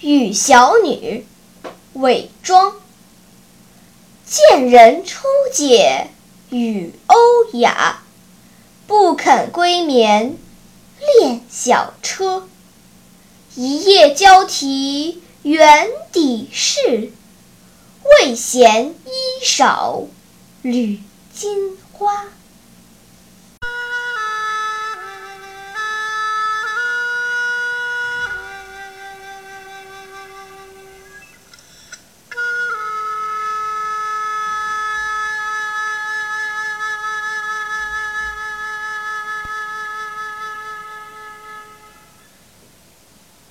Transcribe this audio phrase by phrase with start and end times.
[0.00, 1.26] 与小女，
[1.94, 2.74] 伪装。
[4.24, 6.08] 见人初解
[6.50, 7.16] 与欧
[7.54, 8.02] 雅，
[8.86, 10.36] 不肯归眠，
[11.00, 12.48] 恋小车。
[13.54, 17.12] 一夜交啼原底事，
[18.20, 20.02] 未嫌衣少，
[20.62, 21.00] 缕
[21.34, 22.26] 金花。